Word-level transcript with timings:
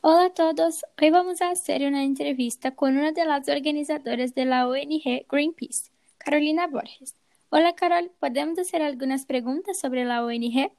Hola 0.00 0.26
a 0.26 0.30
todos, 0.30 0.84
hoy 1.02 1.10
vamos 1.10 1.42
a 1.42 1.50
hacer 1.50 1.82
una 1.82 2.04
entrevista 2.04 2.70
con 2.70 2.96
una 2.96 3.10
de 3.10 3.24
las 3.24 3.48
organizadoras 3.48 4.32
de 4.32 4.44
la 4.44 4.68
ONG 4.68 5.26
Greenpeace, 5.28 5.90
Carolina 6.18 6.68
Borges. 6.68 7.16
Hola 7.50 7.74
Carol, 7.74 8.08
¿podemos 8.20 8.60
hacer 8.60 8.80
algunas 8.80 9.26
preguntas 9.26 9.80
sobre 9.80 10.04
la 10.04 10.24
ONG? 10.24 10.70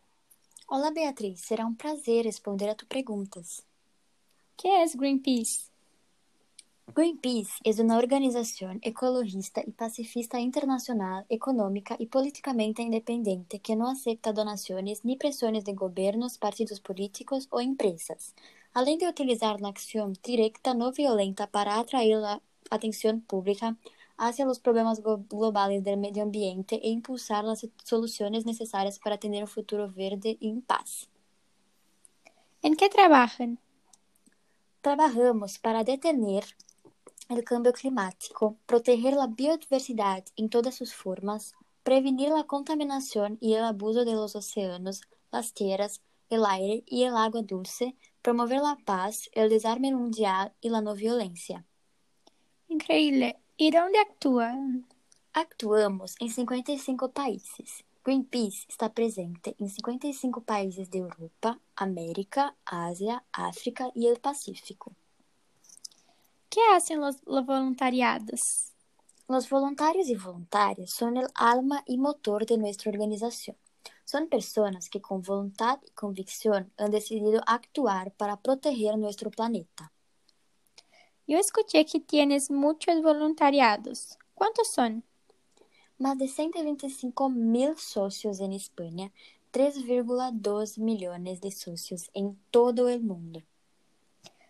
Hola 0.67 0.91
Beatriz, 0.91 1.41
será 1.41 1.65
um 1.65 1.75
prazer 1.75 2.23
responder 2.23 2.69
a 2.69 2.75
tu 2.75 2.85
perguntas. 2.85 3.65
¿Qué 4.55 4.83
es 4.83 4.95
Greenpeace? 4.95 5.67
Greenpeace 6.95 7.51
es 7.65 7.79
una 7.79 7.97
organización 7.97 8.79
ecologista 8.83 9.61
y 9.67 9.71
pacifista 9.71 10.39
internacional, 10.39 11.25
económica 11.27 11.97
y 11.99 12.05
políticamente 12.05 12.83
independiente 12.83 13.59
que 13.59 13.75
no 13.75 13.89
acepta 13.89 14.31
donaciones 14.31 15.03
ni 15.03 15.17
presiones 15.17 15.65
de 15.65 15.73
gobiernos, 15.73 16.37
partidos 16.37 16.79
políticos 16.79 17.47
o 17.51 17.59
empresas, 17.59 18.33
além 18.73 18.97
de 18.97 19.07
utilizar 19.07 19.59
la 19.59 19.69
acción 19.69 20.13
directa 20.23 20.73
no 20.73 20.91
violenta 20.91 21.47
para 21.47 21.79
atraer 21.79 22.17
la 22.17 22.41
atención 22.69 23.21
pública 23.21 23.75
hacia 24.17 24.45
los 24.45 24.59
problemas 24.59 25.01
globales 25.01 25.83
del 25.83 25.97
medio 25.97 26.23
ambiente 26.23 26.75
e 26.83 26.89
impulsar 26.89 27.43
las 27.45 27.65
soluciones 27.83 28.45
necesarias 28.45 28.99
para 28.99 29.17
tener 29.17 29.43
un 29.43 29.47
futuro 29.47 29.91
verde 29.91 30.37
y 30.39 30.49
en 30.49 30.61
paz. 30.61 31.09
¿En 32.61 32.75
qué 32.75 32.89
trabajan? 32.89 33.59
Trabajamos 34.81 35.57
para 35.59 35.83
detener 35.83 36.43
el 37.29 37.43
cambio 37.43 37.71
climático, 37.71 38.57
proteger 38.65 39.13
la 39.13 39.27
biodiversidad 39.27 40.25
en 40.35 40.49
todas 40.49 40.75
sus 40.75 40.93
formas, 40.93 41.53
prevenir 41.83 42.29
la 42.29 42.43
contaminación 42.43 43.37
y 43.39 43.53
el 43.53 43.63
abuso 43.63 44.03
de 44.03 44.13
los 44.13 44.35
océanos, 44.35 45.01
las 45.31 45.53
tierras, 45.53 46.01
el 46.29 46.45
aire 46.45 46.83
y 46.85 47.03
el 47.03 47.15
agua 47.15 47.41
dulce, 47.41 47.95
promover 48.21 48.61
la 48.61 48.77
paz, 48.85 49.29
el 49.33 49.49
desarme 49.49 49.93
mundial 49.93 50.53
y 50.61 50.69
la 50.69 50.81
no 50.81 50.93
violencia. 50.93 51.65
Increíble. 52.67 53.37
¿Y 53.57 53.71
dónde 53.71 53.99
actúan? 53.99 54.85
Actuamos 55.33 56.15
em 56.19 56.29
55 56.29 57.09
países. 57.09 57.83
Greenpeace 58.03 58.65
está 58.67 58.89
presente 58.89 59.55
em 59.59 59.67
55 59.67 60.41
países 60.41 60.89
de 60.89 60.99
Europa, 60.99 61.59
América, 61.75 62.55
Ásia, 62.65 63.23
África 63.31 63.91
e 63.95 64.11
o 64.11 64.19
Pacífico. 64.19 64.91
¿Qué 66.49 66.61
hacen 66.73 66.99
los, 66.99 67.17
los 67.25 67.45
voluntariados? 67.45 68.71
Los 69.27 69.47
voluntarios 69.47 70.09
y 70.09 70.15
voluntarias 70.15 70.89
son 70.89 71.17
el 71.17 71.27
alma 71.35 71.83
y 71.85 71.97
motor 71.97 72.45
de 72.45 72.57
nuestra 72.57 72.89
organización. 72.89 73.55
Son 74.09 74.27
personas 74.27 74.89
que 74.89 75.01
con 75.01 75.21
voluntad 75.21 75.77
y 75.85 75.91
convicción 75.91 76.73
han 76.77 76.89
decidido 76.89 77.43
actuar 77.45 78.11
para 78.13 78.37
proteger 78.37 78.97
nuestro 78.97 79.29
planeta. 79.29 79.91
Yo 81.27 81.37
escuché 81.37 81.85
que 81.85 81.99
tienes 81.99 82.49
muchos 82.49 83.03
voluntariados. 83.03 84.17
¿Cuántos 84.33 84.71
son? 84.71 85.03
Más 85.99 86.17
de 86.17 86.27
125 86.27 87.29
mil 87.29 87.77
socios 87.77 88.39
en 88.39 88.53
España, 88.53 89.11
3,2 89.53 90.79
millones 90.79 91.39
de 91.39 91.51
socios 91.51 92.09
en 92.15 92.35
todo 92.49 92.89
el 92.89 93.03
mundo. 93.03 93.43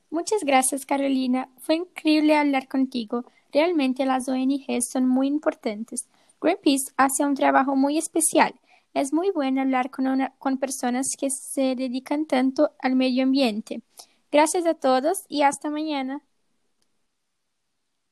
Muchas 0.09 0.45
gracias, 0.45 0.85
Carolina. 0.85 1.51
Fue 1.57 1.75
increíble 1.75 2.37
hablar 2.37 2.69
contigo. 2.69 3.25
Realmente 3.51 4.05
las 4.05 4.29
ONGs 4.29 4.87
son 4.89 5.05
muy 5.05 5.27
importantes. 5.27 6.07
Greenpeace 6.39 6.93
hace 6.95 7.25
un 7.25 7.35
trabajo 7.35 7.75
muy 7.75 7.97
especial. 7.97 8.53
Es 8.93 9.13
muy 9.13 9.31
bueno 9.31 9.61
hablar 9.61 9.89
con, 9.91 10.07
una, 10.07 10.33
con 10.39 10.57
personas 10.57 11.15
que 11.17 11.29
se 11.29 11.75
dedican 11.75 12.25
tanto 12.25 12.71
al 12.79 12.95
medio 12.95 13.23
ambiente. 13.23 13.81
Gracias 14.31 14.65
a 14.65 14.73
todos 14.73 15.25
y 15.27 15.43
hasta 15.43 15.69
mañana. 15.69 16.21